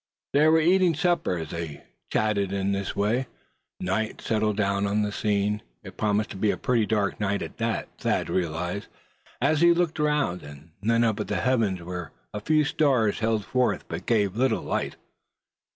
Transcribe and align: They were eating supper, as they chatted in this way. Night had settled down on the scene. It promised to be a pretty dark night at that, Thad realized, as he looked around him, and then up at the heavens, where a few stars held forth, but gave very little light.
They 0.33 0.47
were 0.47 0.59
eating 0.59 0.95
supper, 0.95 1.37
as 1.37 1.51
they 1.51 1.83
chatted 2.11 2.51
in 2.51 2.71
this 2.71 2.95
way. 2.95 3.27
Night 3.79 4.07
had 4.09 4.21
settled 4.21 4.57
down 4.57 4.87
on 4.87 5.03
the 5.03 5.11
scene. 5.11 5.61
It 5.83 5.95
promised 5.95 6.31
to 6.31 6.37
be 6.37 6.49
a 6.49 6.57
pretty 6.57 6.87
dark 6.87 7.19
night 7.19 7.43
at 7.43 7.57
that, 7.57 7.87
Thad 7.99 8.27
realized, 8.27 8.87
as 9.39 9.61
he 9.61 9.75
looked 9.75 9.99
around 9.99 10.41
him, 10.41 10.71
and 10.81 10.89
then 10.89 11.03
up 11.03 11.19
at 11.19 11.27
the 11.27 11.35
heavens, 11.35 11.83
where 11.83 12.13
a 12.33 12.39
few 12.41 12.63
stars 12.63 13.19
held 13.19 13.45
forth, 13.45 13.85
but 13.87 14.07
gave 14.07 14.31
very 14.31 14.49
little 14.49 14.63
light. 14.63 14.95